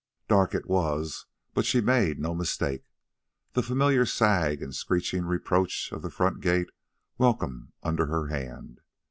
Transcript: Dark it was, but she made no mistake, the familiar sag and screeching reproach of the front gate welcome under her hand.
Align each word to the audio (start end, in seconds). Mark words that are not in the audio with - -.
Dark 0.27 0.55
it 0.55 0.65
was, 0.67 1.27
but 1.53 1.63
she 1.63 1.79
made 1.79 2.17
no 2.19 2.33
mistake, 2.33 2.85
the 3.53 3.61
familiar 3.61 4.03
sag 4.03 4.59
and 4.63 4.73
screeching 4.73 5.25
reproach 5.25 5.91
of 5.91 6.01
the 6.01 6.09
front 6.09 6.41
gate 6.41 6.71
welcome 7.19 7.73
under 7.83 8.07
her 8.07 8.25
hand. 8.25 8.81